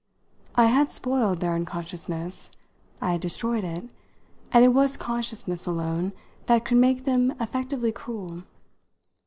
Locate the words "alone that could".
5.67-6.79